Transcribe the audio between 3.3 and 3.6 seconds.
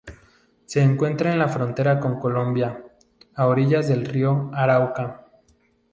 a